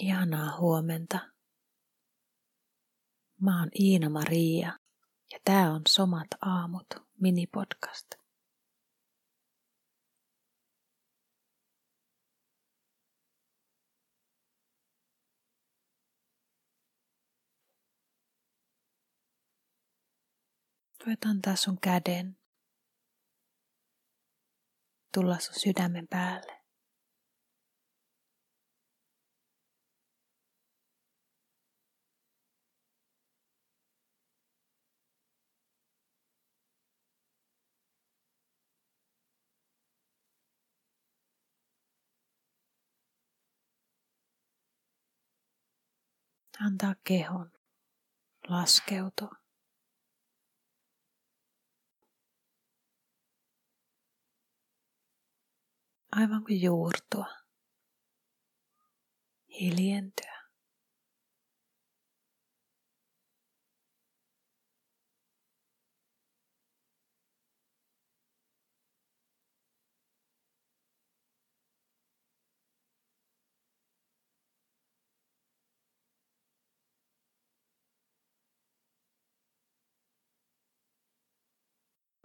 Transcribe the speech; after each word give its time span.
Ihanaa 0.00 0.58
huomenta. 0.58 1.18
Mä 3.40 3.60
oon 3.60 3.68
Iina 3.80 4.10
Maria 4.10 4.78
ja 5.32 5.38
tää 5.44 5.72
on 5.72 5.82
Somat 5.88 6.26
aamut 6.40 6.86
minipodcast. 7.20 8.06
Voit 21.06 21.24
antaa 21.26 21.56
sun 21.56 21.78
käden 21.80 22.36
tulla 25.14 25.38
sun 25.38 25.54
sydämen 25.54 26.08
päälle. 26.08 26.57
Antaa 46.66 46.94
kehon 47.04 47.52
laskeutua. 48.48 49.30
Aivan 56.12 56.44
kuin 56.44 56.62
juurtua. 56.62 57.26
Hiljentyä. 59.60 60.27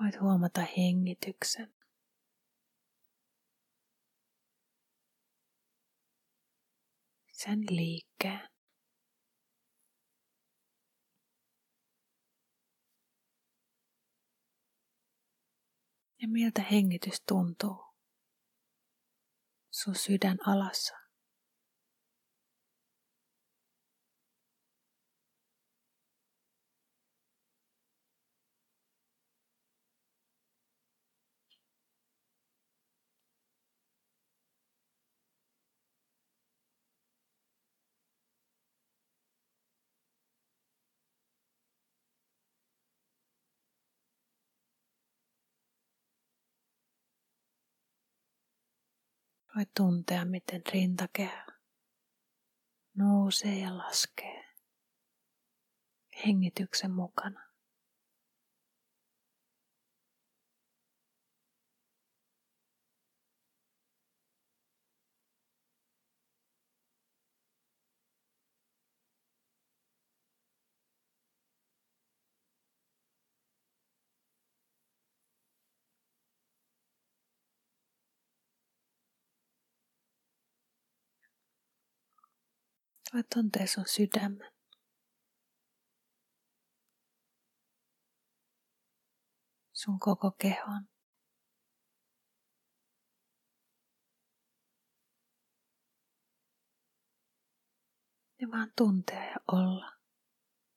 Voit 0.00 0.20
huomata 0.20 0.60
hengityksen. 0.76 1.74
Sen 7.32 7.60
liikkeen. 7.70 8.48
Ja 16.22 16.28
miltä 16.28 16.62
hengitys 16.62 17.22
tuntuu 17.28 17.84
sun 19.70 19.94
sydän 19.94 20.38
alassa. 20.46 21.05
Voit 49.56 49.74
tuntea, 49.74 50.24
miten 50.24 50.62
rintakehä 50.72 51.46
nousee 52.94 53.58
ja 53.58 53.78
laskee 53.78 54.44
hengityksen 56.26 56.90
mukana. 56.90 57.45
Voit 83.12 83.28
tuntea 83.34 83.66
sun 83.66 83.84
sydämen. 83.86 84.52
Sun 89.72 89.98
koko 89.98 90.30
kehon. 90.30 90.88
Ja 98.40 98.48
vaan 98.50 98.72
tuntea 98.76 99.24
ja 99.24 99.36
olla 99.52 99.92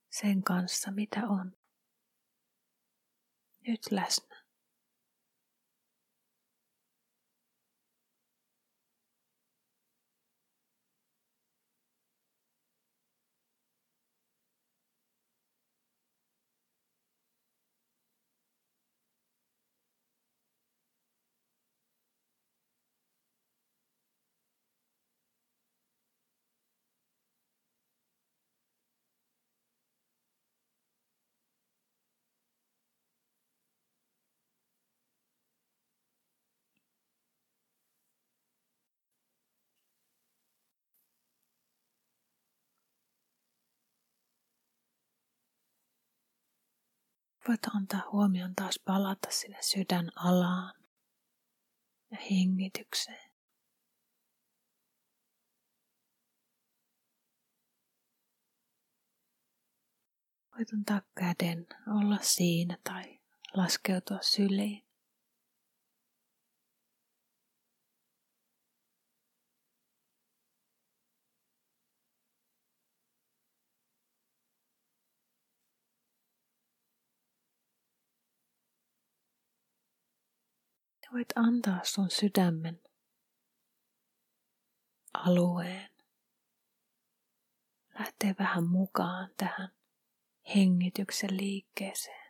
sen 0.09 0.44
kanssa, 0.44 0.91
mitä 0.91 1.19
on. 1.28 1.57
Nyt 3.68 3.91
läsnä. 3.91 4.28
Voit 47.50 47.76
antaa 47.76 48.10
huomion 48.12 48.56
taas 48.56 48.80
palata 48.86 49.32
sinne 49.32 49.58
sydän 49.62 50.12
alaan 50.16 50.74
ja 52.12 52.18
hengitykseen. 52.32 53.32
Voit 60.58 60.74
antaa 60.74 61.02
käden 61.16 61.68
olla 61.88 62.18
siinä 62.22 62.78
tai 62.84 63.20
laskeutua 63.54 64.20
syliin. 64.22 64.88
Voit 81.13 81.27
antaa 81.35 81.79
sun 81.83 82.09
sydämen 82.09 82.81
alueen 85.13 85.89
lähteä 88.00 88.35
vähän 88.39 88.67
mukaan 88.67 89.29
tähän 89.38 89.69
hengityksen 90.56 91.38
liikkeeseen. 91.38 92.29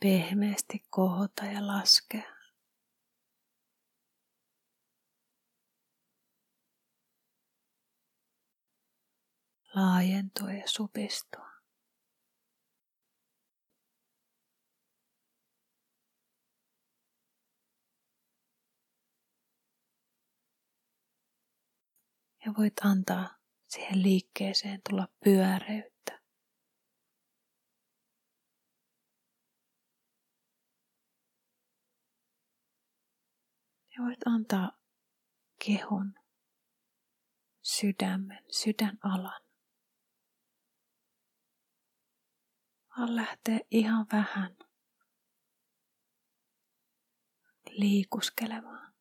Pehmeästi 0.00 0.84
kohota 0.90 1.44
ja 1.44 1.66
laskea. 1.66 2.39
laajentua 9.74 10.52
ja 10.52 10.68
supistua. 10.68 11.50
Ja 22.46 22.52
voit 22.58 22.72
antaa 22.84 23.28
siihen 23.68 24.02
liikkeeseen 24.02 24.80
tulla 24.88 25.08
pyöreyttä. 25.24 26.20
Ja 33.96 34.04
voit 34.04 34.26
antaa 34.26 34.72
kehon, 35.64 36.14
sydämen, 37.62 38.44
sydänalan 38.50 39.49
Vaan 43.00 43.16
lähtee 43.16 43.60
ihan 43.70 44.06
vähän 44.12 44.56
liikuskelemaan 47.70 48.94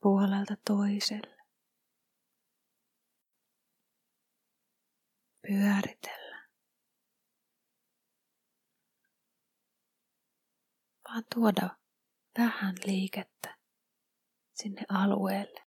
puolelta 0.00 0.54
toiselle. 0.66 1.36
Pyöritellä. 5.46 6.48
Vaan 11.08 11.24
tuoda 11.34 11.76
vähän 12.38 12.74
liikettä 12.86 13.58
sinne 14.54 14.82
alueelle. 14.88 15.66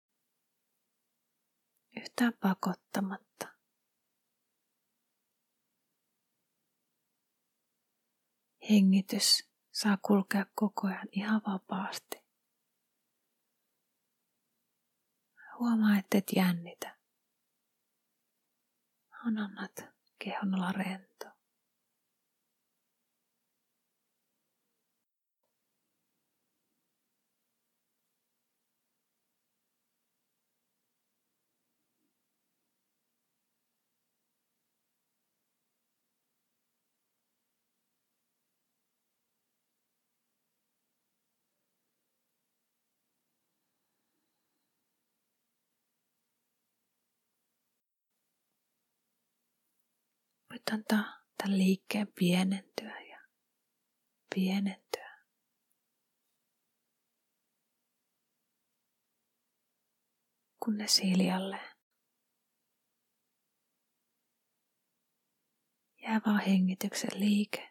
Yhtään 1.98 2.34
pakottamatta. 2.40 3.51
Hengitys 8.72 9.50
saa 9.72 9.98
kulkea 10.02 10.46
koko 10.56 10.88
ajan 10.88 11.08
ihan 11.12 11.42
vapaasti. 11.48 12.24
Huomaa, 15.60 15.98
että 15.98 16.18
et 16.18 16.32
jännitä. 16.36 16.98
Annat 19.12 19.86
kehon 20.20 20.56
olla 20.56 20.72
rento. 20.72 21.31
Voit 50.62 50.80
antaa 50.80 51.20
tämän 51.38 51.58
liikkeen 51.58 52.08
pienentyä 52.20 53.02
ja 53.02 53.20
pienentyä. 54.36 55.18
Kunnes 60.66 61.02
hiljalleen 61.04 61.78
jää 66.02 66.22
vaan 66.26 66.42
hengityksen 66.42 67.20
liike. 67.20 67.71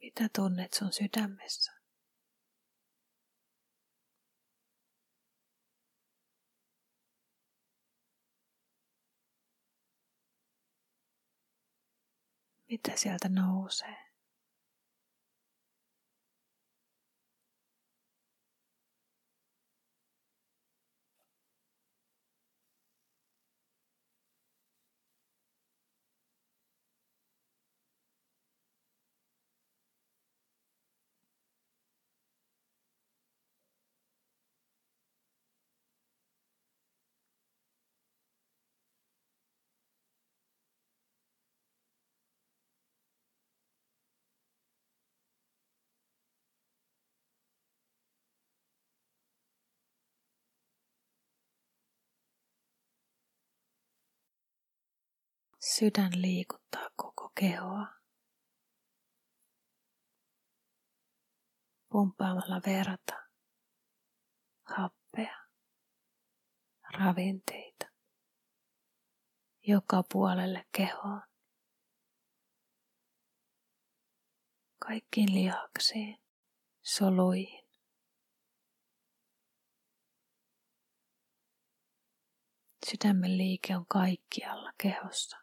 Mitä 0.00 0.28
tunnet 0.36 0.72
sun 0.72 0.92
sydämessä? 0.92 1.72
Mitä 12.70 12.96
sieltä 12.96 13.28
nousee? 13.28 14.09
Sydän 55.80 56.22
liikuttaa 56.22 56.90
koko 56.96 57.32
kehoa. 57.40 57.86
Pumppaamalla 61.88 62.60
verta, 62.66 63.14
happea, 64.62 65.36
ravinteita 66.98 67.86
joka 69.66 70.02
puolelle 70.12 70.64
kehoon. 70.76 71.22
Kaikkiin 74.78 75.34
lihaksiin, 75.34 76.22
soluihin. 76.82 77.68
Sydämen 82.86 83.38
liike 83.38 83.76
on 83.76 83.86
kaikkialla 83.86 84.72
kehossa. 84.78 85.39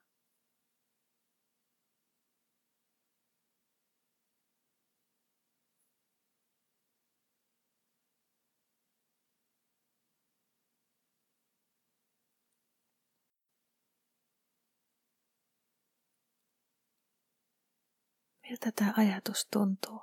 Miltä 18.49 18.71
tämä 18.71 18.93
ajatus 18.97 19.47
tuntuu? 19.51 20.01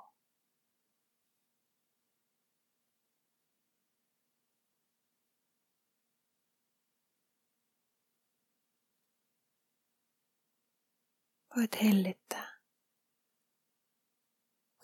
Voit 11.55 11.81
hellittää 11.83 12.59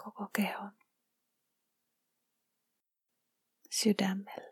koko 0.04 0.30
kehon 0.34 0.72
sydämelle. 3.70 4.51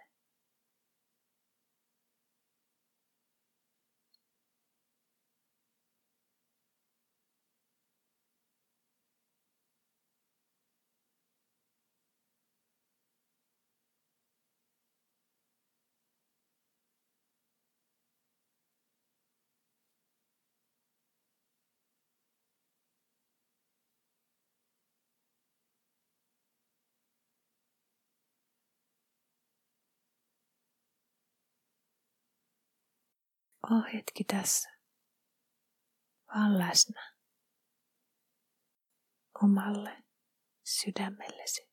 Oh 33.63 33.83
hetki 33.93 34.23
tässä. 34.23 34.69
vaan 36.35 36.59
läsnä 36.59 37.13
omalle 39.43 40.03
sydämellesi. 40.63 41.68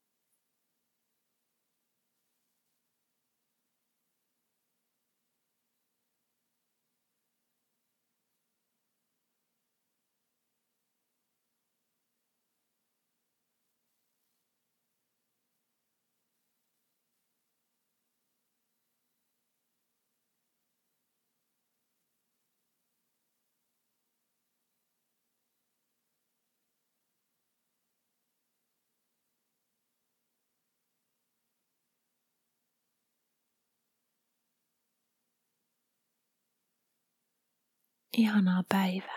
Ihanaa 38.17 38.63
päivää. 38.69 39.16